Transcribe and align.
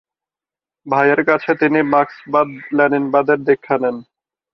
ভাইয়ের 0.85 1.21
কাছে 1.25 1.51
তিনি 1.61 1.79
মার্ক্সবাদ-লেনিনবাদের 1.93 3.39
দীক্ষা 3.47 3.75
নেন। 3.81 3.97